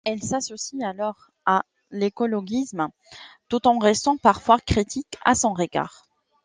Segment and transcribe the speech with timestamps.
[0.03, 2.87] Elle s'associe alors à l'écologisme
[3.49, 6.07] tout en restant parfois critique à son égard.